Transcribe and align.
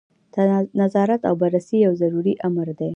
نظارت 0.81 1.21
او 1.29 1.33
بررسي 1.41 1.77
یو 1.85 1.93
ضروري 2.01 2.33
امر 2.47 2.67
دی. 2.79 2.89